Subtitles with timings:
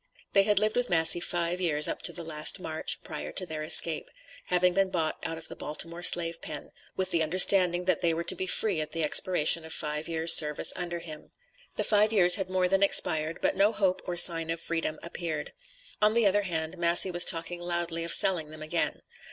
[0.33, 3.61] They had lived with Massey five years up to the last March prior to their
[3.61, 4.09] escape,
[4.45, 8.23] having been bought out of the Baltimore slave pen, with the understanding that they were
[8.23, 11.29] to be free at the expiration of five years' service under him.
[11.75, 15.53] The five years had more than expired, but no hope or sign of freedom appeared.
[16.01, 19.03] On the other hand, Massey was talking loudly of selling them again.